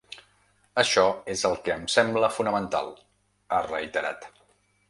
“Això 0.83 1.03
és 1.33 1.43
el 1.51 1.53
que 1.67 1.75
ens 1.75 1.99
sembla 1.99 2.31
fonamental”, 2.39 2.93
ha 3.51 3.61
reiterat. 3.71 4.31